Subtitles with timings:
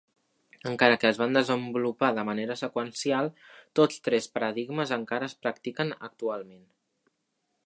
[0.69, 3.31] Encara que es van desenvolupar de manera seqüencial,
[3.81, 6.67] tots tres paradigmes encara es practiquen actualment.